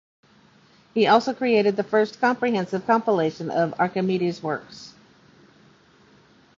[0.95, 4.95] He also created the first comprehensive compilation of Archimedes' works.